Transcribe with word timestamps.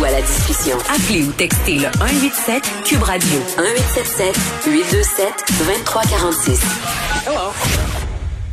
Joignez-vous 0.00 0.04
à 0.04 0.10
la 0.10 0.20
discussion. 0.22 0.76
Appelez 0.88 1.24
ou 1.24 1.32
textez 1.32 1.74
le 1.74 1.88
187 1.98 2.62
Cube 2.84 3.02
Radio 3.02 3.38
1877 3.58 4.34
827 4.66 5.26
2346. 5.58 6.60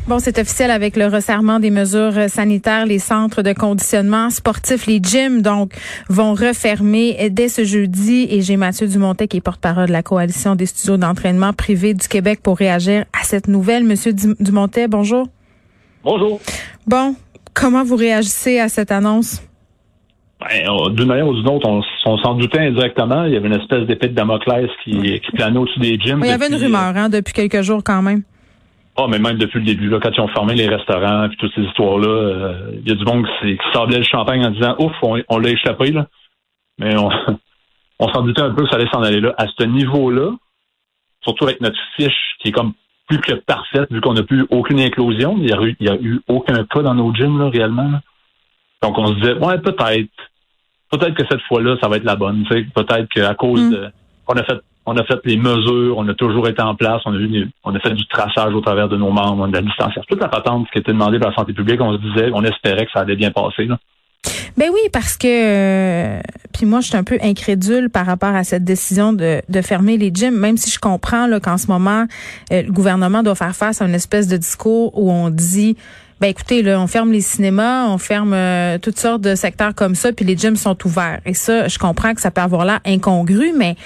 Bon, 0.06 0.18
c'est 0.18 0.38
officiel 0.38 0.70
avec 0.70 0.96
le 0.96 1.06
resserrement 1.06 1.58
des 1.60 1.70
mesures 1.70 2.28
sanitaires. 2.28 2.86
Les 2.86 2.98
centres 2.98 3.42
de 3.42 3.52
conditionnement 3.52 4.30
sportif, 4.30 4.86
les 4.86 5.00
gyms, 5.02 5.42
donc, 5.42 5.72
vont 6.08 6.34
refermer 6.34 7.28
dès 7.30 7.48
ce 7.48 7.64
jeudi. 7.64 8.26
Et 8.30 8.42
j'ai 8.42 8.56
Mathieu 8.56 8.86
Dumontet, 8.86 9.28
qui 9.28 9.38
est 9.38 9.42
porte-parole 9.42 9.88
de 9.88 9.92
la 9.92 10.02
Coalition 10.02 10.54
des 10.54 10.66
studios 10.66 10.96
d'entraînement 10.96 11.52
privés 11.52 11.94
du 11.94 12.08
Québec 12.08 12.40
pour 12.42 12.58
réagir 12.58 13.04
à 13.18 13.24
cette 13.24 13.48
nouvelle. 13.48 13.84
Monsieur 13.84 14.12
Dumontet, 14.12 14.88
bonjour. 14.88 15.28
Bonjour. 16.04 16.40
Bon, 16.86 17.14
comment 17.54 17.84
vous 17.84 17.96
réagissez 17.96 18.58
à 18.60 18.68
cette 18.68 18.92
annonce? 18.92 19.42
Ben, 20.40 20.94
d'une 20.94 21.08
manière 21.08 21.26
ou 21.26 21.34
d'une 21.34 21.48
autre, 21.48 21.68
on, 21.68 22.18
s'en 22.18 22.34
doutait 22.34 22.60
indirectement. 22.60 23.24
Il 23.24 23.32
y 23.32 23.36
avait 23.36 23.48
une 23.48 23.60
espèce 23.60 23.86
d'épée 23.86 24.08
de 24.08 24.14
Damoclès 24.14 24.70
qui, 24.84 25.20
qui 25.20 25.32
planait 25.32 25.58
au-dessus 25.58 25.80
des 25.80 25.98
gyms. 25.98 26.20
il 26.22 26.28
y 26.28 26.32
avait 26.32 26.48
une 26.48 26.54
rumeur 26.54 26.96
hein, 26.96 27.08
depuis 27.08 27.32
quelques 27.32 27.62
jours 27.62 27.82
quand 27.84 28.02
même. 28.02 28.22
Ah, 28.96 29.06
mais 29.08 29.18
même 29.18 29.36
depuis 29.36 29.60
le 29.60 29.64
début, 29.64 29.88
là, 29.88 29.98
quand 30.02 30.10
ils 30.12 30.20
ont 30.20 30.28
fermé 30.28 30.54
les 30.54 30.68
restaurants 30.68 31.26
et 31.26 31.36
toutes 31.36 31.54
ces 31.54 31.62
histoires-là, 31.62 32.08
euh, 32.08 32.70
il 32.72 32.88
y 32.88 32.92
a 32.92 32.96
du 32.96 33.04
monde 33.04 33.26
qui, 33.40 33.56
qui 33.56 33.64
sablait 33.72 33.98
le 33.98 34.04
champagne 34.04 34.44
en 34.44 34.50
disant 34.50 34.74
Ouf, 34.80 34.92
on, 35.02 35.38
l'a 35.38 35.50
échappé, 35.50 35.92
là. 35.92 36.06
Mais 36.78 36.96
on, 36.96 37.08
on 38.00 38.08
s'en 38.12 38.22
doutait 38.22 38.42
un 38.42 38.50
peu 38.50 38.64
que 38.64 38.70
ça 38.70 38.76
allait 38.76 38.90
s'en 38.92 39.02
aller 39.02 39.20
là. 39.20 39.34
À 39.38 39.46
ce 39.46 39.64
niveau-là, 39.64 40.32
surtout 41.22 41.44
avec 41.44 41.60
notre 41.60 41.78
fiche 41.96 42.36
qui 42.40 42.48
est 42.48 42.52
comme 42.52 42.72
plus 43.08 43.20
que 43.20 43.34
parfaite, 43.34 43.90
vu 43.90 44.00
qu'on 44.00 44.14
n'a 44.14 44.22
plus 44.22 44.46
aucune 44.50 44.80
éclosion. 44.80 45.36
Il 45.38 45.44
n'y 45.44 45.88
a 45.88 45.96
eu 45.96 46.20
aucun 46.28 46.64
cas 46.64 46.82
dans 46.82 46.94
nos 46.94 47.14
gyms, 47.14 47.38
là, 47.38 47.48
réellement. 47.48 48.00
Donc, 48.82 48.98
on 48.98 49.06
se 49.08 49.14
disait, 49.14 49.34
ouais, 49.34 49.58
peut-être. 49.58 50.10
Peut-être 50.90 51.14
que 51.14 51.24
cette 51.30 51.42
fois-là, 51.42 51.76
ça 51.80 51.88
va 51.88 51.96
être 51.96 52.04
la 52.04 52.16
bonne. 52.16 52.44
Peut-être 52.48 53.08
qu'à 53.08 53.34
cause 53.34 53.60
mm. 53.60 53.70
de. 53.70 53.88
On 54.26 54.34
a 54.34 54.44
fait 54.44 54.60
on 54.88 54.96
a 54.96 55.04
fait 55.04 55.20
les 55.24 55.36
mesures, 55.36 55.98
on 55.98 56.08
a 56.08 56.14
toujours 56.14 56.48
été 56.48 56.62
en 56.62 56.74
place, 56.74 57.02
on 57.04 57.12
a, 57.12 57.18
eu, 57.18 57.50
on 57.62 57.74
a 57.74 57.78
fait 57.78 57.92
du 57.92 58.06
traçage 58.06 58.54
au 58.54 58.60
travers 58.62 58.88
de 58.88 58.96
nos 58.96 59.10
membres, 59.10 59.46
de 59.46 59.52
la 59.52 59.60
distanciation. 59.60 60.02
Toute 60.08 60.20
la 60.20 60.28
patente 60.28 60.66
qui 60.72 60.78
était 60.78 60.92
demandée 60.92 61.18
par 61.18 61.28
la 61.28 61.36
santé 61.36 61.52
publique, 61.52 61.78
on 61.82 61.92
se 61.92 62.00
disait, 62.00 62.30
on 62.32 62.42
espérait 62.42 62.86
que 62.86 62.92
ça 62.92 63.00
allait 63.00 63.16
bien 63.16 63.30
passer. 63.30 63.66
Là. 63.66 63.78
Ben 64.56 64.70
oui, 64.72 64.80
parce 64.90 65.18
que 65.18 65.26
euh, 65.28 66.20
puis 66.54 66.64
moi, 66.64 66.80
je 66.80 66.88
suis 66.88 66.96
un 66.96 67.04
peu 67.04 67.18
incrédule 67.22 67.90
par 67.90 68.06
rapport 68.06 68.34
à 68.34 68.44
cette 68.44 68.64
décision 68.64 69.12
de, 69.12 69.42
de 69.46 69.60
fermer 69.60 69.98
les 69.98 70.10
gyms, 70.12 70.34
même 70.34 70.56
si 70.56 70.70
je 70.70 70.78
comprends 70.78 71.28
qu'en 71.38 71.58
ce 71.58 71.66
moment, 71.66 72.06
euh, 72.50 72.62
le 72.62 72.72
gouvernement 72.72 73.22
doit 73.22 73.34
faire 73.34 73.54
face 73.54 73.82
à 73.82 73.84
une 73.84 73.94
espèce 73.94 74.26
de 74.26 74.38
discours 74.38 74.98
où 74.98 75.12
on 75.12 75.28
dit 75.28 75.76
ben 76.20 76.28
écoutez, 76.28 76.62
là, 76.62 76.80
on 76.80 76.86
ferme 76.86 77.12
les 77.12 77.20
cinémas, 77.20 77.86
on 77.86 77.98
ferme 77.98 78.32
euh, 78.34 78.78
toutes 78.78 78.98
sortes 78.98 79.20
de 79.22 79.34
secteurs 79.34 79.74
comme 79.74 79.94
ça, 79.94 80.12
puis 80.12 80.24
les 80.24 80.36
gyms 80.36 80.56
sont 80.56 80.76
ouverts. 80.84 81.20
Et 81.24 81.34
ça, 81.34 81.68
je 81.68 81.78
comprends 81.78 82.14
que 82.14 82.20
ça 82.20 82.30
peut 82.30 82.40
avoir 82.40 82.64
l'air 82.64 82.80
incongru, 82.84 83.52
mais 83.56 83.76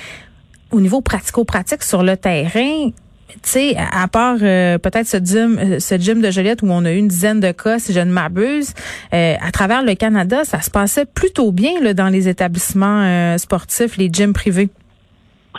au 0.70 0.80
niveau 0.80 1.02
pratico-pratique 1.02 1.82
sur 1.82 2.02
le 2.02 2.16
terrain, 2.16 2.90
tu 3.34 3.38
sais, 3.42 3.76
à 3.76 4.08
part 4.08 4.36
euh, 4.42 4.78
peut-être 4.78 5.06
ce 5.06 5.16
gym, 5.18 5.58
euh, 5.58 5.78
ce 5.78 5.96
gym 5.96 6.20
de 6.20 6.30
Joliette 6.30 6.62
où 6.62 6.68
on 6.70 6.84
a 6.84 6.92
eu 6.92 6.98
une 6.98 7.08
dizaine 7.08 7.40
de 7.40 7.52
cas, 7.52 7.78
si 7.78 7.92
je 7.92 8.00
ne 8.00 8.12
m'abuse, 8.12 8.74
euh, 9.14 9.34
à 9.40 9.50
travers 9.50 9.82
le 9.82 9.94
Canada, 9.94 10.44
ça 10.44 10.60
se 10.60 10.70
passait 10.70 11.06
plutôt 11.06 11.52
bien 11.52 11.80
là, 11.80 11.94
dans 11.94 12.08
les 12.08 12.28
établissements 12.28 13.36
sportifs, 13.38 13.96
les 13.96 14.08
gyms 14.12 14.32
privés. 14.32 14.70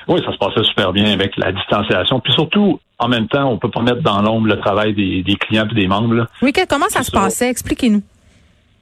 Oui, 0.07 0.22
ça 0.25 0.33
se 0.33 0.38
passait 0.38 0.63
super 0.63 0.91
bien 0.91 1.12
avec 1.12 1.35
la 1.38 1.51
distanciation. 1.51 2.19
Puis 2.19 2.33
surtout, 2.33 2.79
en 3.03 3.09
même 3.09 3.27
temps, 3.27 3.49
on 3.51 3.57
peut 3.57 3.69
pas 3.69 3.81
mettre 3.81 4.01
dans 4.01 4.21
l'ombre 4.21 4.47
le 4.47 4.59
travail 4.59 4.93
des, 4.93 5.35
clients 5.35 5.67
et 5.69 5.75
des 5.75 5.87
membres. 5.87 6.27
Oui, 6.41 6.53
comment 6.69 6.89
ça 6.89 7.03
se 7.03 7.11
passait? 7.11 7.49
Expliquez-nous. 7.49 8.01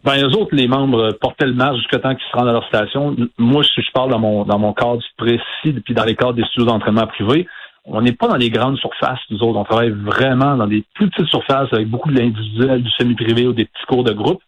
Ben, 0.03 0.17
eux 0.23 0.35
autres, 0.35 0.55
les 0.55 0.67
membres 0.67 1.11
portaient 1.21 1.45
le 1.45 1.53
masque 1.53 1.77
jusqu'à 1.77 1.99
temps 1.99 2.15
qu'ils 2.15 2.27
se 2.31 2.35
rendent 2.35 2.49
à 2.49 2.53
leur 2.53 2.67
station. 2.67 3.15
Moi, 3.37 3.63
si 3.63 3.81
je 3.81 3.91
parle 3.93 4.09
dans 4.09 4.19
mon 4.19 4.45
dans 4.45 4.57
mon 4.57 4.73
cadre 4.73 5.01
précis, 5.17 5.79
puis 5.85 5.93
dans 5.93 6.05
les 6.05 6.15
cadres 6.15 6.33
des 6.33 6.43
studios 6.45 6.65
d'entraînement 6.65 7.05
privés, 7.05 7.47
on 7.85 8.01
n'est 8.01 8.13
pas 8.13 8.27
dans 8.27 8.35
les 8.35 8.49
grandes 8.49 8.77
surfaces, 8.77 9.19
nous 9.29 9.41
autres. 9.41 9.59
On 9.59 9.63
travaille 9.63 9.91
vraiment 9.91 10.55
dans 10.55 10.67
des 10.67 10.83
plus 10.95 11.09
petites 11.09 11.29
surfaces 11.29 11.71
avec 11.71 11.88
beaucoup 11.88 12.11
de 12.11 12.19
l'individuel, 12.19 12.83
du 12.83 12.89
semi-privé 12.91 13.47
ou 13.47 13.53
des 13.53 13.65
petits 13.65 13.85
cours 13.88 14.03
de 14.03 14.13
groupe. 14.13 14.41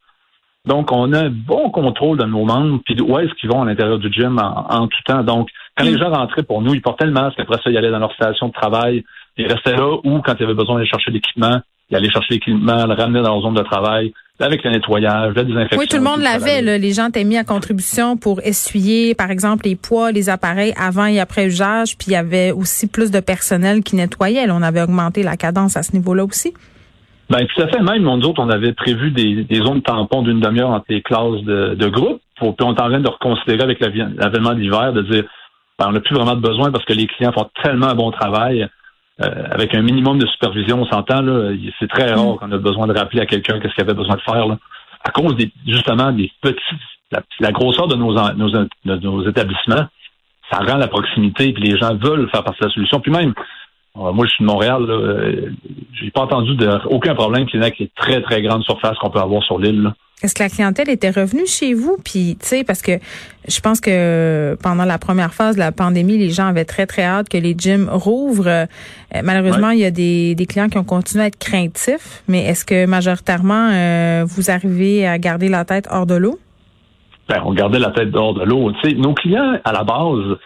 Donc, 0.66 0.92
on 0.94 1.12
a 1.12 1.26
un 1.26 1.30
bon 1.30 1.70
contrôle 1.72 2.18
de 2.18 2.24
nos 2.24 2.46
membres, 2.46 2.80
puis 2.86 3.00
où 3.02 3.20
est-ce 3.20 3.34
qu'ils 3.34 3.50
vont 3.50 3.64
à 3.64 3.66
l'intérieur 3.66 4.00
du 4.00 4.12
gym 4.12 4.40
en, 4.40 4.88
tout 4.88 5.04
temps. 5.06 5.24
Donc, 5.24 5.50
quand 5.76 5.84
les 5.84 5.96
mm. 5.96 6.00
gens 6.00 6.12
rentraient 6.12 6.44
pour 6.44 6.62
nous, 6.62 6.74
ils 6.74 6.82
portaient 6.82 7.06
le 7.06 7.12
masque, 7.12 7.40
après 7.40 7.58
ça, 7.58 7.70
ils 7.70 7.78
allaient 7.78 7.92
dans 7.92 8.00
leur 8.00 8.14
station 8.14 8.48
de 8.48 8.54
travail, 8.54 9.04
ils 9.38 9.52
restaient 9.52 9.76
là, 9.76 9.98
ou 10.04 10.22
quand 10.22 10.34
il 10.36 10.42
y 10.42 10.44
avait 10.44 10.54
besoin 10.54 10.76
d'aller 10.76 10.88
chercher 10.88 11.12
l'équipement, 11.12 11.62
ils 11.90 11.98
allaient 11.98 12.10
chercher 12.10 12.36
l'équipement, 12.36 12.86
le 12.86 12.94
ramener 12.94 13.22
dans 13.22 13.34
leur 13.34 13.42
zone 13.42 13.56
de 13.56 13.62
travail, 13.62 14.14
avec 14.40 14.64
le 14.64 14.72
nettoyage, 14.72 15.34
la 15.36 15.44
désinfection. 15.44 15.80
Oui, 15.80 15.88
tout 15.88 15.98
le 15.98 16.04
monde 16.04 16.22
l'avait. 16.22 16.62
Les 16.62 16.92
gens 16.92 17.10
étaient 17.10 17.24
mis 17.24 17.38
à 17.38 17.44
contribution 17.44 18.18
pour 18.18 18.42
essuyer, 18.42 19.16
par 19.16 19.32
exemple, 19.32 19.66
les 19.66 19.76
poids, 19.76 20.12
les 20.12 20.30
appareils 20.30 20.74
avant 20.78 21.06
et 21.06 21.20
après 21.20 21.46
usage. 21.46 21.98
Puis 21.98 22.08
il 22.10 22.14
y 22.14 22.16
avait 22.16 22.52
aussi 22.52 22.88
plus 22.88 23.12
de 23.12 23.20
personnel 23.20 23.84
qui 23.84 23.96
nettoyait. 23.96 24.50
on 24.50 24.62
avait 24.62 24.82
augmenté 24.82 25.24
la 25.24 25.38
cadence 25.38 25.78
à 25.78 25.84
ce 25.84 25.94
niveau-là 25.94 26.26
aussi. 26.26 26.54
Ben 27.30 27.46
tout 27.48 27.62
à 27.62 27.68
fait. 27.68 27.82
Même 27.82 28.04
nous 28.04 28.28
autres, 28.28 28.42
on 28.42 28.50
avait 28.50 28.74
prévu 28.74 29.12
des, 29.12 29.46
zones 29.64 29.82
tampons 29.82 30.24
d'une 30.24 30.40
demi-heure 30.40 30.72
entre 30.72 30.86
les 30.90 31.02
classes 31.02 31.42
de, 31.44 31.76
de 31.76 31.88
groupe. 31.88 32.20
puis 32.36 32.48
on 32.48 32.76
est 32.76 32.82
en 32.82 32.90
train 32.90 33.00
de 33.00 33.08
reconsidérer 33.08 33.64
avec 33.64 33.80
l'avènement 33.80 34.54
de 34.54 34.60
l'hiver, 34.60 34.94
de 34.94 35.04
dire 35.04 35.24
ben, 35.80 35.88
on 35.90 35.92
n'a 35.94 36.02
plus 36.02 36.16
vraiment 36.16 36.36
de 36.36 36.42
besoin 36.42 36.72
parce 36.72 36.86
que 36.86 36.94
les 36.94 37.08
clients 37.08 37.32
font 37.32 37.50
tellement 37.64 37.88
un 37.88 37.96
bon 37.96 38.12
travail 38.12 38.68
euh, 39.24 39.48
avec 39.52 39.74
un 39.76 39.82
minimum 39.82 40.20
de 40.20 40.28
supervision, 40.28 40.82
on 40.82 40.86
s'entend, 40.86 41.22
là, 41.22 41.52
c'est 41.80 41.90
très 41.90 42.12
rare 42.12 42.36
mm. 42.36 42.38
qu'on 42.38 42.52
a 42.52 42.58
besoin 42.58 42.88
de 42.88 42.98
rappeler 42.98 43.22
à 43.22 43.26
quelqu'un 43.26 43.60
qu'est-ce 43.60 43.74
qu'il 43.74 43.84
avait 43.84 43.94
besoin 43.94 44.16
de 44.16 44.22
faire, 44.22 44.48
là, 44.48 44.58
à 45.04 45.12
cause 45.12 45.36
des, 45.36 45.52
justement 45.68 46.12
des 46.12 46.32
petits, 46.42 46.60
la, 47.40 47.52
grosseur 47.52 47.88
de 47.88 47.96
nos, 47.96 48.14
nos, 48.14 48.50
de 48.50 48.98
nos 48.98 49.28
établissements, 49.28 49.88
ça 50.52 50.60
rend 50.60 50.78
la 50.78 50.88
proximité, 50.88 51.54
puis 51.54 51.64
les 51.64 51.78
gens 51.78 51.96
veulent 51.96 52.30
faire 52.30 52.44
partie 52.44 52.62
de 52.62 52.68
la 52.68 52.74
solution. 52.74 53.00
Puis 53.00 53.12
même, 53.12 53.34
euh, 53.98 54.12
moi, 54.12 54.26
je 54.26 54.32
suis 54.32 54.44
de 54.44 54.50
Montréal, 54.50 54.86
euh, 54.90 55.52
j'ai 55.94 56.12
pas 56.12 56.22
entendu 56.22 56.56
de, 56.56 56.70
aucun 56.88 57.16
problème 57.16 57.46
qui 57.46 57.58
avec 57.58 57.78
les 57.80 57.90
très, 57.96 58.22
très 58.22 58.42
grandes 58.42 58.64
surfaces 58.64 58.98
qu'on 58.98 59.10
peut 59.10 59.20
avoir 59.20 59.44
sur 59.44 59.60
l'île. 59.60 59.94
Est-ce 60.22 60.34
que 60.36 60.44
la 60.44 60.50
clientèle 60.50 60.90
était 60.90 61.10
revenue 61.10 61.46
chez 61.46 61.74
vous? 61.74 61.98
Puis, 62.04 62.38
tu 62.40 62.48
sais, 62.48 62.64
parce 62.64 62.82
que 62.82 62.94
je 63.48 63.60
pense 63.60 63.82
que 63.82 64.58
pendant 64.64 64.86
la 64.86 64.98
première 64.98 65.34
phase 65.34 65.56
de 65.56 65.60
la 65.60 65.74
pandémie, 65.74 66.18
les 66.18 66.30
gens 66.30 66.48
avaient 66.48 66.64
très, 66.64 66.86
très 66.86 67.04
hâte 67.04 67.28
que 67.28 67.38
les 67.38 67.56
gyms 67.58 67.90
rouvrent. 67.92 68.48
Euh, 68.48 68.66
malheureusement, 69.22 69.72
il 69.72 69.80
y 69.80 69.86
a 69.86 69.92
des, 69.92 70.34
des, 70.36 70.46
clients 70.46 70.70
qui 70.70 70.78
ont 70.78 70.86
continué 70.86 71.26
à 71.26 71.28
être 71.28 71.40
craintifs. 71.40 72.24
Mais 72.30 72.46
est-ce 72.46 72.64
que 72.64 72.86
majoritairement, 72.86 73.72
euh, 73.74 74.24
vous 74.26 74.50
arrivez 74.50 75.06
à 75.06 75.18
garder 75.18 75.50
la 75.50 75.66
tête 75.66 75.88
hors 75.92 76.06
de 76.06 76.16
l'eau? 76.16 76.40
Ben, 77.28 77.42
on 77.46 77.54
gardait 77.54 77.80
la 77.80 77.92
tête 77.92 78.16
hors 78.16 78.34
de 78.34 78.44
l'eau. 78.44 78.72
Tu 78.82 78.90
sais, 78.90 78.96
nos 78.96 79.14
clients, 79.14 79.60
à 79.64 79.74
la 79.74 79.84
base, 79.84 80.38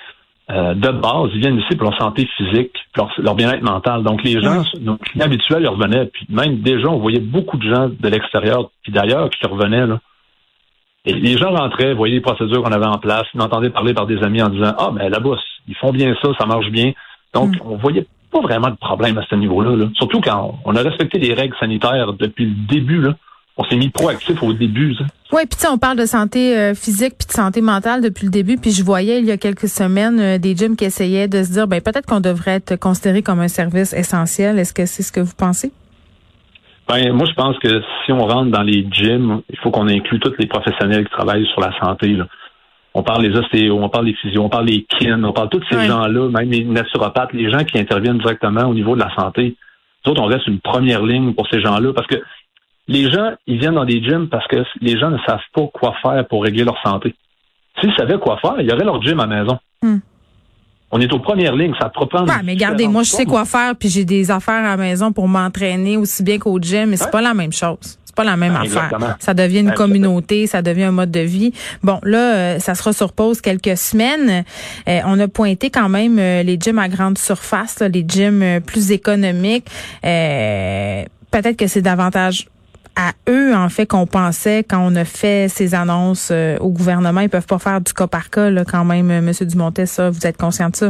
euh, 0.49 0.73
de 0.75 0.89
base, 0.89 1.29
ils 1.33 1.41
viennent 1.41 1.59
ici 1.59 1.75
pour 1.75 1.89
leur 1.89 1.99
santé 1.99 2.25
physique, 2.37 2.71
pour 2.93 3.09
leur, 3.17 3.35
bien-être 3.35 3.63
mental. 3.63 4.03
Donc 4.03 4.23
les 4.23 4.41
gens, 4.41 4.63
nos 4.79 4.95
clients 4.97 5.25
habituels, 5.25 5.63
ils 5.63 5.67
revenaient. 5.67 6.05
Puis 6.05 6.25
même 6.29 6.59
déjà, 6.59 6.87
on 6.87 6.99
voyait 6.99 7.19
beaucoup 7.19 7.57
de 7.57 7.69
gens 7.69 7.89
de 7.89 8.07
l'extérieur, 8.07 8.69
puis 8.81 8.93
d'ailleurs, 8.93 9.29
qui 9.29 9.45
revenaient. 9.45 9.85
Là. 9.85 9.99
Et 11.05 11.13
les 11.13 11.37
gens 11.37 11.53
rentraient, 11.53 11.93
voyaient 11.93 12.15
les 12.15 12.21
procédures 12.21 12.63
qu'on 12.63 12.71
avait 12.71 12.85
en 12.85 12.97
place, 12.97 13.25
ils 13.33 13.41
entendaient 13.41 13.69
parler 13.69 13.93
par 13.93 14.05
des 14.05 14.23
amis 14.23 14.41
en 14.41 14.49
disant 14.49 14.73
Ah, 14.77 14.91
mais 14.93 15.09
là-bas, 15.09 15.35
ils 15.67 15.75
font 15.75 15.91
bien 15.91 16.15
ça, 16.21 16.29
ça 16.39 16.45
marche 16.45 16.69
bien. 16.69 16.93
Donc, 17.33 17.55
mm. 17.55 17.59
on 17.65 17.75
voyait 17.75 18.07
pas 18.31 18.39
vraiment 18.39 18.69
de 18.69 18.75
problème 18.75 19.17
à 19.17 19.25
ce 19.29 19.35
niveau-là. 19.35 19.75
Là. 19.75 19.85
Surtout 19.95 20.21
quand 20.21 20.59
on 20.63 20.75
a 20.75 20.81
respecté 20.81 21.19
les 21.19 21.33
règles 21.33 21.55
sanitaires 21.59 22.13
depuis 22.13 22.45
le 22.45 22.55
début. 22.69 23.01
Là 23.01 23.13
on 23.57 23.63
s'est 23.65 23.75
mis 23.75 23.89
proactif 23.89 24.41
au 24.43 24.53
début. 24.53 24.95
Oui, 25.31 25.41
puis 25.49 25.67
on 25.69 25.77
parle 25.77 25.97
de 25.97 26.05
santé 26.05 26.57
euh, 26.57 26.73
physique 26.75 27.15
puis 27.17 27.27
de 27.27 27.33
santé 27.33 27.61
mentale 27.61 28.01
depuis 28.01 28.25
le 28.25 28.31
début. 28.31 28.57
Puis 28.57 28.71
je 28.71 28.83
voyais 28.83 29.19
il 29.19 29.25
y 29.25 29.31
a 29.31 29.37
quelques 29.37 29.67
semaines 29.67 30.19
euh, 30.19 30.37
des 30.37 30.55
gyms 30.55 30.75
qui 30.75 30.85
essayaient 30.85 31.27
de 31.27 31.43
se 31.43 31.51
dire, 31.51 31.67
ben 31.67 31.81
peut-être 31.81 32.05
qu'on 32.05 32.19
devrait 32.19 32.55
être 32.55 32.75
considéré 32.79 33.23
comme 33.23 33.39
un 33.39 33.47
service 33.47 33.93
essentiel. 33.93 34.59
Est-ce 34.59 34.73
que 34.73 34.85
c'est 34.85 35.03
ce 35.03 35.11
que 35.11 35.19
vous 35.19 35.35
pensez? 35.35 35.71
Ben, 36.87 37.11
moi, 37.11 37.27
je 37.27 37.33
pense 37.33 37.57
que 37.59 37.81
si 38.05 38.13
on 38.13 38.25
rentre 38.25 38.49
dans 38.49 38.61
les 38.61 38.87
gyms, 38.89 39.41
il 39.49 39.57
faut 39.59 39.71
qu'on 39.71 39.89
inclue 39.89 40.19
tous 40.19 40.33
les 40.39 40.47
professionnels 40.47 41.05
qui 41.05 41.11
travaillent 41.11 41.47
sur 41.47 41.59
la 41.59 41.77
santé. 41.79 42.17
On 42.93 43.03
parle 43.03 43.29
des 43.29 43.37
ostéos, 43.37 43.77
on 43.77 43.89
parle 43.89 44.05
des 44.05 44.13
physios, 44.13 44.41
on 44.41 44.49
parle 44.49 44.67
des 44.67 44.85
kin, 44.85 45.21
on 45.23 45.33
parle 45.33 45.49
de 45.49 45.57
tous 45.57 45.65
ces 45.69 45.85
gens-là, 45.85 46.29
même 46.29 46.49
les 46.49 46.63
naturopathes, 46.63 47.33
les 47.33 47.51
gens 47.51 47.65
qui 47.65 47.77
interviennent 47.77 48.19
directement 48.19 48.69
au 48.69 48.73
niveau 48.73 48.95
de 48.95 49.01
la 49.01 49.13
santé. 49.15 49.57
Nous 50.05 50.11
autres, 50.13 50.21
on 50.21 50.27
reste 50.27 50.47
une 50.47 50.61
première 50.61 51.03
ligne 51.03 51.33
pour 51.33 51.47
ces 51.49 51.59
gens-là 51.59 51.91
parce 51.93 52.07
que 52.07 52.15
les 52.87 53.11
gens, 53.11 53.31
ils 53.47 53.59
viennent 53.59 53.75
dans 53.75 53.85
des 53.85 54.01
gyms 54.01 54.29
parce 54.29 54.47
que 54.47 54.63
les 54.81 54.97
gens 54.97 55.09
ne 55.09 55.17
savent 55.27 55.39
pas 55.53 55.67
quoi 55.73 55.93
faire 56.01 56.25
pour 56.27 56.43
régler 56.43 56.63
leur 56.63 56.81
santé. 56.83 57.15
S'ils 57.79 57.93
savaient 57.95 58.17
quoi 58.17 58.37
faire, 58.41 58.55
il 58.59 58.67
y 58.67 58.71
aurait 58.71 58.85
leur 58.85 59.01
gym 59.01 59.19
à 59.19 59.25
la 59.25 59.43
maison. 59.43 59.59
Hmm. 59.81 59.97
On 60.89 61.01
est 61.01 61.11
aux 61.11 61.19
premières 61.19 61.55
lignes, 61.55 61.73
ça 61.79 61.89
prend. 61.89 62.07
Ouais, 62.25 62.33
mais 62.45 62.53
regardez, 62.53 62.87
moi 62.87 63.03
je 63.03 63.11
sais 63.11 63.25
quoi 63.25 63.43
faire, 63.43 63.75
puis 63.75 63.89
j'ai 63.89 64.05
des 64.05 64.31
affaires 64.31 64.63
à 64.63 64.75
la 64.75 64.77
maison 64.77 65.11
pour 65.11 65.27
m'entraîner 65.27 65.97
aussi 65.97 66.23
bien 66.23 66.39
qu'au 66.39 66.59
gym, 66.59 66.89
mais 66.89 66.97
c'est 66.97 67.11
pas 67.11 67.21
la 67.21 67.33
même 67.33 67.51
chose. 67.51 67.99
C'est 68.05 68.15
pas 68.15 68.23
la 68.23 68.37
même 68.37 68.55
affaire. 68.55 68.97
Ça 69.19 69.33
devient 69.33 69.59
une 69.59 69.73
communauté, 69.73 70.47
ça 70.47 70.61
devient 70.61 70.85
un 70.85 70.91
mode 70.91 71.11
de 71.11 71.19
vie. 71.19 71.51
Bon, 71.83 71.99
là, 72.03 72.35
euh, 72.35 72.59
ça 72.59 72.73
sera 72.73 72.93
sur 72.93 73.11
pause 73.11 73.41
quelques 73.41 73.77
semaines. 73.77 74.45
Euh, 74.87 74.99
on 75.05 75.19
a 75.19 75.27
pointé 75.27 75.69
quand 75.69 75.89
même 75.89 76.17
euh, 76.19 76.41
les 76.41 76.57
gyms 76.57 76.79
à 76.79 76.87
grande 76.87 77.17
surface, 77.17 77.81
les 77.81 78.05
gyms 78.07 78.61
plus 78.65 78.91
économiques. 78.91 79.65
Peut-être 80.01 81.57
que 81.57 81.67
c'est 81.67 81.81
davantage 81.81 82.47
à 82.97 83.11
eux, 83.29 83.55
en 83.55 83.69
fait, 83.69 83.85
qu'on 83.85 84.07
pensait 84.07 84.63
quand 84.63 84.79
on 84.79 84.95
a 84.95 85.05
fait 85.05 85.47
ces 85.47 85.75
annonces 85.75 86.29
euh, 86.31 86.57
au 86.57 86.69
gouvernement. 86.69 87.21
Ils 87.21 87.29
peuvent 87.29 87.45
pas 87.45 87.59
faire 87.59 87.79
du 87.79 87.93
cas 87.93 88.07
par 88.07 88.29
cas, 88.29 88.49
là, 88.49 88.65
quand 88.65 88.83
même, 88.83 89.11
euh, 89.11 89.19
M. 89.19 89.31
Dumontet, 89.41 89.85
ça. 89.85 90.09
Vous 90.09 90.25
êtes 90.25 90.37
conscient 90.37 90.69
de 90.69 90.75
ça? 90.75 90.89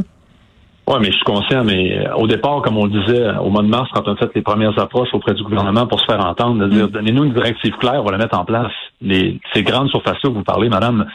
Oui, 0.88 0.96
mais 1.02 1.08
je 1.08 1.16
suis 1.16 1.26
conscient, 1.26 1.66
mais 1.66 2.00
euh, 2.00 2.16
au 2.16 2.28
départ, 2.28 2.62
comme 2.62 2.78
on 2.78 2.86
le 2.86 3.02
disait 3.02 3.30
au 3.40 3.50
mois 3.50 3.62
de 3.62 3.68
mars, 3.68 3.90
quand 3.94 4.08
on 4.08 4.14
a 4.14 4.16
fait 4.16 4.32
les 4.34 4.42
premières 4.42 4.80
approches 4.80 5.10
auprès 5.14 5.34
du 5.34 5.44
gouvernement 5.44 5.86
pour 5.86 6.00
se 6.00 6.06
faire 6.06 6.26
entendre, 6.26 6.66
de 6.66 6.70
dire, 6.70 6.88
mm. 6.88 6.92
donnez-nous 6.92 7.26
une 7.26 7.34
directive 7.34 7.76
claire, 7.78 8.02
on 8.02 8.06
va 8.06 8.12
la 8.12 8.20
mettre 8.20 8.40
en 8.40 8.46
place. 8.46 8.72
Les, 9.02 9.40
ces 9.54 9.64
grandes 9.64 9.90
surfaces-là 9.90 10.30
que 10.30 10.36
vous 10.36 10.44
parlez, 10.44 10.70
madame, 10.70 11.06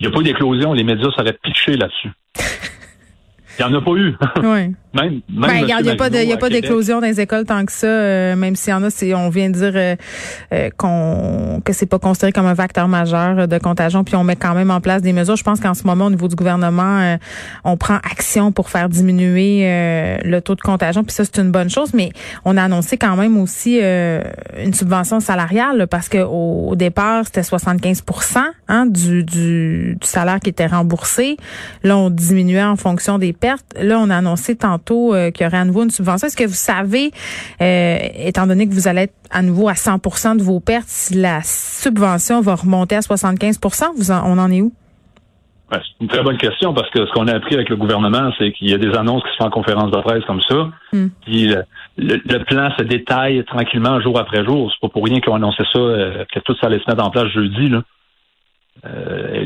il 0.00 0.06
n'y 0.06 0.06
a 0.08 0.10
pas 0.10 0.20
eu 0.20 0.24
d'éclosion, 0.24 0.72
les 0.72 0.82
médias 0.82 1.10
seraient 1.16 1.38
pitchés 1.42 1.76
là-dessus. 1.76 2.10
Il 3.56 3.64
n'y 3.64 3.72
en 3.72 3.78
a 3.78 3.80
pas 3.80 3.92
eu. 3.92 4.16
Oui. 4.42 4.74
Même, 4.94 5.20
ben, 5.28 5.54
il 5.54 5.66
n'y 5.66 5.90
a 5.90 5.96
pas 5.96 6.10
de, 6.10 6.32
a 6.32 6.36
pas 6.36 6.48
d'éclosion 6.48 7.00
dans 7.00 7.06
les 7.06 7.20
écoles 7.20 7.44
tant 7.44 7.64
que 7.64 7.72
ça, 7.72 7.86
euh, 7.86 8.36
même 8.36 8.56
s'il 8.56 8.70
y 8.70 8.74
en 8.74 8.82
a, 8.82 8.90
c'est, 8.90 9.14
on 9.14 9.28
vient 9.28 9.50
de 9.50 9.54
dire 9.54 9.72
euh, 9.74 9.96
euh, 10.52 10.70
qu'on 10.76 11.60
que 11.64 11.72
c'est 11.72 11.86
pas 11.86 11.98
considéré 11.98 12.32
comme 12.32 12.46
un 12.46 12.54
facteur 12.54 12.88
majeur 12.88 13.48
de 13.48 13.58
contagion, 13.58 14.04
puis 14.04 14.16
on 14.16 14.24
met 14.24 14.36
quand 14.36 14.54
même 14.54 14.70
en 14.70 14.80
place 14.80 15.02
des 15.02 15.12
mesures. 15.12 15.36
Je 15.36 15.44
pense 15.44 15.60
qu'en 15.60 15.74
ce 15.74 15.84
moment, 15.84 16.06
au 16.06 16.10
niveau 16.10 16.28
du 16.28 16.36
gouvernement, 16.36 17.16
on 17.64 17.76
prend 17.76 17.96
action 17.96 18.52
pour 18.52 18.70
faire 18.70 18.88
diminuer 18.88 19.62
le 20.22 20.40
taux 20.40 20.54
de 20.54 20.60
contagion, 20.60 21.04
puis 21.04 21.14
ça, 21.14 21.24
c'est 21.24 21.38
une 21.40 21.50
bonne 21.50 21.70
chose, 21.70 21.92
mais 21.94 22.10
on 22.44 22.56
a 22.56 22.62
annoncé 22.62 22.96
quand 22.96 23.16
même 23.16 23.36
aussi 23.38 23.78
une 23.78 24.74
subvention 24.74 25.20
salariale, 25.20 25.86
parce 25.88 26.08
que 26.08 26.18
au, 26.18 26.74
départ, 26.76 27.24
c'était 27.24 27.42
75 27.42 28.02
hein, 28.68 28.86
du, 28.86 29.24
du, 29.24 29.96
du 30.00 30.06
salaire 30.06 30.40
qui 30.40 30.50
était 30.50 30.66
remboursé. 30.66 31.36
Là, 31.82 31.96
on 31.96 32.10
diminuait 32.10 32.62
en 32.64 32.76
fonction 32.76 33.18
des 33.18 33.34
Là, 33.80 33.98
on 33.98 34.10
a 34.10 34.16
annoncé 34.16 34.56
tantôt 34.56 34.83
euh, 34.92 35.30
qu'il 35.30 35.44
y 35.44 35.46
aurait 35.46 35.58
à 35.58 35.64
nouveau 35.64 35.84
une 35.84 35.90
subvention. 35.90 36.26
Est-ce 36.26 36.36
que 36.36 36.44
vous 36.44 36.52
savez, 36.52 37.10
euh, 37.60 37.98
étant 38.16 38.46
donné 38.46 38.68
que 38.68 38.72
vous 38.72 38.88
allez 38.88 39.02
être 39.02 39.14
à 39.30 39.42
nouveau 39.42 39.68
à 39.68 39.74
100% 39.74 40.36
de 40.36 40.42
vos 40.42 40.60
pertes, 40.60 40.88
si 40.88 41.14
la 41.14 41.42
subvention 41.42 42.40
va 42.40 42.54
remonter 42.54 42.96
à 42.96 43.02
75 43.02 43.58
vous 43.96 44.10
on 44.10 44.38
en 44.38 44.50
est 44.50 44.62
où? 44.62 44.72
c'est 45.72 46.04
une 46.04 46.08
très 46.08 46.22
bonne 46.22 46.36
question 46.36 46.72
parce 46.72 46.88
que 46.90 47.04
ce 47.04 47.10
qu'on 47.12 47.26
a 47.26 47.34
appris 47.34 47.56
avec 47.56 47.68
le 47.68 47.74
gouvernement, 47.74 48.30
c'est 48.38 48.52
qu'il 48.52 48.70
y 48.70 48.74
a 48.74 48.78
des 48.78 48.94
annonces 48.94 49.24
qui 49.24 49.30
se 49.30 49.36
font 49.38 49.46
en 49.46 49.50
conférence 49.50 49.90
de 49.90 50.00
presse 50.02 50.24
comme 50.24 50.40
ça. 50.42 50.70
Hmm. 50.92 51.08
Puis 51.22 51.52
le, 51.96 52.44
plan 52.44 52.70
se 52.78 52.84
détaille 52.84 53.42
tranquillement 53.44 54.00
jour 54.00 54.16
après 54.20 54.44
jour. 54.44 54.70
C'est 54.70 54.80
pas 54.80 54.92
pour 54.92 55.04
rien 55.04 55.18
qu'ils 55.18 55.30
ont 55.30 55.34
annoncé 55.34 55.64
ça, 55.72 55.80
euh, 55.80 56.24
que 56.32 56.38
tout 56.40 56.54
ça 56.60 56.68
allait 56.68 56.78
se 56.78 56.88
mettre 56.88 57.04
en 57.04 57.10
place 57.10 57.26
jeudi. 57.28 57.70
Là. 57.70 57.82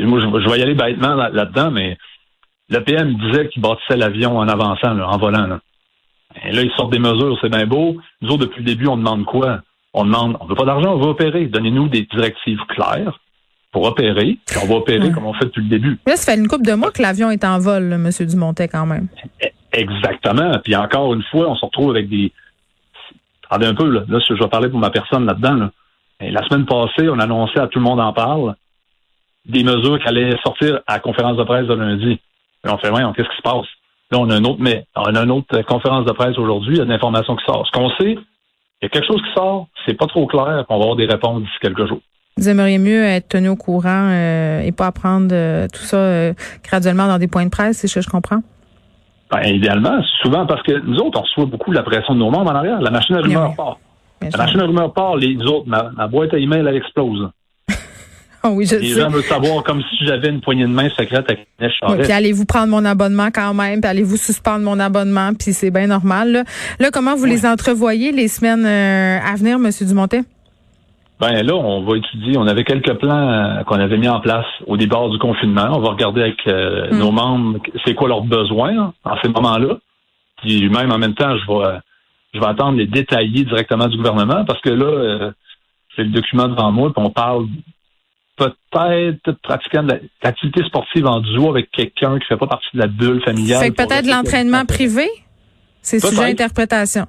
moi, 0.05 0.21
je, 0.21 0.51
vais 0.51 0.59
y 0.59 0.63
aller 0.63 0.75
bêtement 0.75 1.15
là-dedans, 1.15 1.71
mais 1.71 1.97
le 2.69 2.85
PM 2.85 3.15
disait 3.15 3.49
qu'il 3.49 3.63
bâtissait 3.63 3.97
l'avion 3.97 4.39
en 4.39 4.49
avançant, 4.49 4.99
en 4.99 5.19
volant. 5.19 5.59
Et 6.45 6.53
là, 6.53 6.63
ils 6.63 6.71
sortent 6.77 6.93
des 6.93 6.99
mesures, 6.99 7.39
c'est 7.41 7.49
bien 7.49 7.67
beau. 7.67 7.97
Nous 8.21 8.31
autres, 8.31 8.47
depuis 8.47 8.61
le 8.61 8.67
début, 8.67 8.87
on 8.87 8.97
demande 8.97 9.25
quoi? 9.25 9.61
On 9.95 10.05
demande, 10.05 10.37
on 10.41 10.47
veut 10.47 10.55
pas 10.55 10.67
d'argent, 10.67 10.95
on 10.95 10.99
veut 10.99 11.09
opérer. 11.09 11.47
Donnez-nous 11.47 11.89
des 11.89 12.03
directives 12.03 12.61
claires 12.69 13.19
pour 13.73 13.85
opérer, 13.85 14.39
puis 14.47 14.59
on 14.63 14.67
va 14.67 14.77
opérer 14.77 15.11
comme 15.13 15.27
on 15.27 15.35
fait 15.35 15.47
depuis 15.47 15.63
le 15.63 15.69
début. 15.69 15.99
Là, 16.07 16.17
ça 16.17 16.33
fait 16.33 16.39
une 16.39 16.49
couple 16.49 16.65
de 16.65 16.73
mois 16.73 16.91
que 16.91 17.03
l'avion 17.03 17.31
est 17.31 17.45
en 17.45 17.59
vol, 17.59 17.93
M. 17.93 18.11
Dumontet, 18.21 18.69
quand 18.69 18.87
même. 18.87 19.09
Exactement. 19.73 20.59
Puis 20.65 20.75
encore 20.75 21.13
une 21.15 21.23
fois, 21.25 21.51
on 21.51 21.55
se 21.55 21.65
retrouve 21.65 21.91
avec 21.91 22.09
des... 22.09 22.33
Attendez 23.51 23.67
un 23.67 23.75
peu, 23.75 23.89
là, 23.91 24.05
là 24.09 24.19
je 24.27 24.35
vais 24.35 24.49
parler 24.49 24.69
pour 24.69 24.79
ma 24.79 24.91
personne 24.91 25.27
là-dedans. 25.27 25.69
La 26.21 26.47
semaine 26.49 26.67
passée, 26.67 27.09
on 27.09 27.19
annonçait 27.19 27.61
à 27.61 27.67
tout 27.67 27.79
le 27.79 27.85
monde 27.85 28.01
en 28.01 28.13
parle 28.13 28.55
des 29.47 29.65
mesures 29.65 29.99
qui 29.99 30.09
allaient 30.09 30.37
sortir 30.43 30.81
à 30.87 30.95
la 30.95 31.01
conférence 31.01 31.37
de 31.37 31.45
presse 31.45 31.67
de 31.67 31.75
lundi 31.75 32.21
on 32.65 32.79
fait, 32.79 32.91
voyons, 32.91 33.13
qu'est-ce 33.13 33.29
qui 33.29 33.37
se 33.37 33.43
passe? 33.43 33.67
Là, 34.11 34.19
on 34.19 34.31
a 34.31 34.37
un 34.37 34.45
autre, 34.45 34.59
mais 34.61 34.87
on 34.97 35.15
a 35.15 35.23
une 35.23 35.31
autre 35.31 35.61
conférence 35.63 36.07
de 36.07 36.13
presse 36.13 36.39
aujourd'hui, 36.39 36.75
il 36.75 36.79
y 36.79 36.81
a 36.81 36.85
de 36.85 36.91
l'information 36.91 37.37
qui 37.37 37.45
sort. 37.45 37.67
Ce 37.67 37.73
qu'on 37.73 37.91
sait, 37.91 38.13
il 38.13 38.85
y 38.85 38.87
a 38.87 38.89
quelque 38.89 39.07
chose 39.07 39.23
qui 39.23 39.33
sort, 39.35 39.69
c'est 39.87 39.95
pas 39.95 40.07
trop 40.07 40.27
clair, 40.27 40.65
on 40.69 40.79
va 40.79 40.83
avoir 40.83 40.97
des 40.97 41.07
réponses 41.07 41.43
d'ici 41.43 41.55
quelques 41.61 41.87
jours. 41.87 42.01
Vous 42.39 42.49
aimeriez 42.49 42.79
mieux 42.79 43.05
être 43.05 43.29
tenu 43.29 43.49
au 43.49 43.57
courant 43.57 44.11
euh, 44.13 44.61
et 44.61 44.71
pas 44.71 44.87
apprendre 44.87 45.31
euh, 45.33 45.67
tout 45.73 45.83
ça 45.83 45.97
euh, 45.97 46.33
graduellement 46.63 47.09
dans 47.09 47.19
des 47.19 47.27
points 47.27 47.45
de 47.45 47.51
presse, 47.51 47.79
c'est 47.79 47.89
ce 47.89 47.97
que 47.97 48.01
je 48.01 48.09
comprends? 48.09 48.41
Ben, 49.31 49.43
idéalement, 49.43 50.01
souvent 50.23 50.47
parce 50.47 50.63
que 50.63 50.79
nous 50.79 50.99
autres, 50.99 51.19
on 51.19 51.23
reçoit 51.23 51.47
beaucoup 51.47 51.73
la 51.73 51.83
pression 51.83 52.15
de 52.15 52.21
nos 52.21 52.31
membres 52.31 52.51
en 52.51 52.55
arrière. 52.55 52.81
La 52.81 52.91
machine 52.91 53.17
à 53.17 53.21
rumeurs 53.21 53.55
part. 53.57 53.79
la 54.23 54.39
machine 54.39 54.61
à 54.61 54.65
rumeurs 54.65 54.93
part, 54.93 55.17
les 55.17 55.37
autres, 55.43 55.67
ma, 55.67 55.91
ma 55.97 56.07
boîte 56.07 56.33
à 56.33 56.39
email, 56.39 56.65
elle 56.67 56.77
explose. 56.77 57.29
Oh 58.45 58.49
oui, 58.53 58.67
je 58.67 58.77
Les 58.77 58.89
gens 58.89 59.11
veulent 59.11 59.23
savoir 59.23 59.63
comme 59.65 59.83
si 59.83 60.07
j'avais 60.07 60.29
une 60.29 60.41
poignée 60.41 60.65
de 60.65 60.69
main 60.69 60.89
secrète 60.91 61.31
avec 61.31 61.47
une 61.61 61.99
Puis 62.03 62.13
allez-vous 62.13 62.45
prendre 62.45 62.69
mon 62.69 62.85
abonnement 62.85 63.29
quand 63.33 63.55
même, 63.55 63.81
puis 63.81 63.91
allez-vous 63.91 64.17
suspendre 64.17 64.65
mon 64.65 64.79
abonnement, 64.79 65.33
puis 65.35 65.53
c'est 65.53 65.71
bien 65.71 65.87
normal. 65.87 66.45
Là, 66.79 66.91
comment 66.93 67.17
vous 67.17 67.25
les 67.25 67.47
entrevoyez 67.47 68.13
les 68.13 68.29
semaines 68.29 68.65
euh, 68.65 69.19
à 69.25 69.35
venir, 69.37 69.57
M. 69.57 69.71
Dumontet? 69.87 70.23
Ben 71.21 71.43
là, 71.45 71.55
on 71.55 71.83
va 71.83 71.97
étudier. 71.97 72.39
On 72.39 72.47
avait 72.47 72.63
quelques 72.63 72.95
plans 72.95 73.29
euh, 73.29 73.65
qu'on 73.65 73.81
avait 73.81 73.99
mis 73.99 74.09
en 74.09 74.21
place 74.21 74.47
au 74.69 74.77
départ 74.77 75.09
du 75.09 75.19
confinement. 75.19 75.67
On 75.73 75.81
va 75.81 75.89
regarder 75.91 76.21
avec 76.21 76.47
euh, 76.47 76.93
hmm. 76.93 76.99
nos 76.99 77.11
membres 77.11 77.59
c'est 77.85 77.95
quoi 77.95 78.09
leurs 78.09 78.23
besoins 78.23 78.93
en 79.05 79.17
ces 79.21 79.29
moments-là. 79.29 79.79
Puis 80.43 80.69
même 80.69 80.93
en 80.93 80.99
même 80.99 81.15
temps, 81.15 81.37
je 81.37 81.53
vais 81.53 81.79
je 82.35 82.39
vais 82.39 82.47
attendre 82.47 82.79
les 82.79 82.87
détaillés 82.87 83.45
directement 83.45 83.89
du 83.89 83.97
gouvernement 83.97 84.45
parce 84.45 84.61
que 84.61 84.69
là, 84.69 85.33
c'est 85.97 86.05
le 86.05 86.11
document 86.11 86.47
devant 86.47 86.71
moi, 86.71 86.93
puis 86.95 87.05
on 87.05 87.11
parle 87.11 87.47
peut-être 88.39 89.33
pratiquant 89.43 89.83
de 89.83 90.01
l'activité 90.23 90.63
sportive 90.65 91.07
en 91.07 91.21
duo 91.21 91.51
avec 91.51 91.71
quelqu'un 91.71 92.19
qui 92.19 92.27
fait 92.27 92.37
pas 92.37 92.47
partie 92.47 92.69
de 92.75 92.79
la 92.79 92.87
bulle 92.87 93.23
familiale. 93.25 93.61
C'est 93.63 93.73
peut-être 93.73 94.07
l'entraînement 94.07 94.65
privé? 94.65 95.07
C'est 95.83 96.01
sujet 96.01 96.29
d'interprétation. 96.29 97.07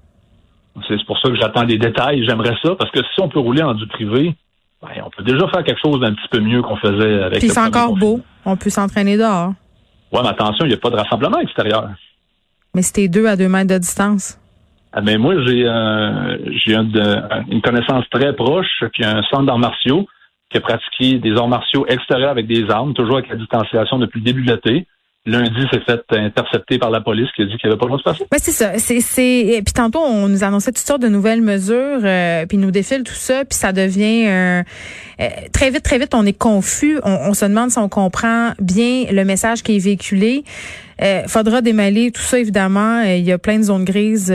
C'est 0.88 1.04
pour 1.06 1.20
ça 1.20 1.30
que 1.30 1.36
j'attends 1.36 1.64
des 1.64 1.78
détails. 1.78 2.26
J'aimerais 2.26 2.56
ça, 2.64 2.76
parce 2.76 2.92
que 2.92 3.00
si 3.00 3.22
on 3.22 3.30
peut 3.30 3.40
rouler 3.40 3.62
en 3.62 3.74
du 3.74 3.86
privé, 3.88 4.36
ben, 4.82 4.90
on 5.06 5.10
peut 5.10 5.24
déjà 5.24 5.48
faire 5.50 5.64
quelque 5.64 5.82
chose 5.84 6.00
d'un 6.00 6.14
petit 6.14 6.28
peu 6.32 6.40
mieux 6.40 6.62
qu'on 6.62 6.78
faisait 6.78 7.24
avec 7.24 7.40
Puis 7.40 7.50
c'est 7.50 7.60
encore 7.60 7.96
beau. 7.96 8.22
On 8.46 8.56
peut 8.56 8.70
s'entraîner 8.70 9.18
dehors. 9.18 9.54
Oui, 10.12 10.20
mais 10.24 10.30
attention, 10.30 10.66
il 10.66 10.70
n'y 10.70 10.74
a 10.74 10.78
pas 10.78 10.90
de 10.90 10.96
rassemblement 10.96 11.40
extérieur. 11.40 11.90
Mais 12.74 12.82
c'était 12.82 13.08
deux 13.08 13.26
à 13.26 13.36
deux 13.36 13.50
mètres 13.50 13.74
de 13.74 13.78
distance. 13.78 14.40
Ah 14.92 15.02
ben 15.02 15.20
moi, 15.20 15.36
j'ai 15.46 15.66
j'ai 16.66 16.76
une 16.76 17.62
connaissance 17.62 18.06
très 18.10 18.34
proche 18.34 18.84
qui 18.96 19.04
a 19.04 19.18
un 19.18 19.24
centre 19.24 19.44
d'arts 19.44 19.60
martiaux 19.60 20.08
qui 20.50 20.58
a 20.58 20.62
pratiqué 20.62 21.20
des 21.20 21.36
arts 21.38 21.48
martiaux 21.48 21.86
extérieurs 21.88 22.32
avec 22.32 22.48
des 22.48 22.70
armes, 22.70 22.94
toujours 22.94 23.18
avec 23.18 23.30
la 23.30 23.36
distanciation 23.36 24.00
depuis 24.00 24.20
le 24.20 24.26
début 24.26 24.44
de 24.44 24.52
l'été. 24.52 24.88
Lundi, 25.26 25.68
s'est 25.70 25.82
fait 25.82 26.02
intercepter 26.12 26.80
par 26.80 26.92
la 26.92 27.02
police 27.02 27.28
qui 27.36 27.42
a 27.42 27.46
dit 27.46 27.58
qu'il 27.58 27.70
n'y 27.70 27.74
avait 27.74 27.80
pas 27.80 27.86
le 27.86 27.90
droit 27.90 27.98
de 27.98 28.04
se 28.04 28.10
passer. 28.10 28.26
Mais 28.32 28.40
c'est 28.40 28.52
ça. 28.52 28.78
C'est, 28.80 29.02
c'est... 29.02 29.62
Puis 29.66 29.74
tantôt, 29.74 30.00
on 30.00 30.30
nous 30.30 30.44
annonçait 30.46 30.72
toutes 30.72 30.86
sortes 30.86 31.02
de 31.02 31.10
nouvelles 31.10 31.42
mesures, 31.42 32.00
euh, 32.04 32.46
puis 32.46 32.58
nous 32.58 32.72
défile 32.72 33.04
tout 33.04 33.14
ça, 33.14 33.44
puis 33.44 33.58
ça 33.58 33.74
devient 33.74 34.28
euh, 34.28 34.64
euh, 35.20 35.28
très 35.52 35.72
vite, 35.72 35.84
très 35.84 36.00
vite, 36.00 36.16
on 36.16 36.26
est 36.26 36.38
confus. 36.38 37.00
On, 37.04 37.12
on, 37.30 37.34
se 37.34 37.46
demande 37.46 37.70
si 37.70 37.78
on 37.78 37.90
comprend 37.90 38.52
bien 38.60 39.06
le 39.12 39.26
message 39.26 39.62
qui 39.62 39.76
est 39.76 39.80
véhiculé. 39.80 40.46
Euh, 41.02 41.24
faudra 41.28 41.62
démêler 41.62 42.12
tout 42.12 42.22
ça 42.22 42.40
évidemment. 42.40 43.02
Il 43.02 43.24
y 43.24 43.34
a 43.34 43.38
plein 43.38 43.58
de 43.58 43.64
zones 43.64 43.86
grises, 43.86 44.34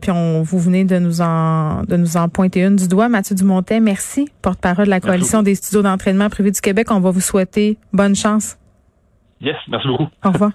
puis 0.00 0.10
on 0.10 0.42
vous 0.42 0.58
venez 0.58 0.84
de 0.84 0.98
nous 0.98 1.22
en 1.22 1.82
de 1.82 1.96
nous 1.96 2.16
en 2.18 2.28
pointer 2.28 2.62
une 2.62 2.76
du 2.76 2.88
doigt. 2.88 3.08
Mathieu 3.08 3.34
Dumontet, 3.34 3.80
merci, 3.80 4.28
porte-parole 4.42 4.84
de 4.84 4.90
la 4.90 5.00
coalition 5.00 5.42
des 5.42 5.54
studios 5.54 5.82
d'entraînement 5.82 6.28
privés 6.28 6.50
du 6.50 6.60
Québec. 6.60 6.90
On 6.90 7.00
va 7.00 7.10
vous 7.10 7.20
souhaiter 7.20 7.78
bonne 7.92 8.14
chance. 8.14 8.56
Yes, 9.40 9.56
merci 9.68 9.88
beaucoup. 9.88 10.08
Au 10.24 10.30
revoir. 10.30 10.52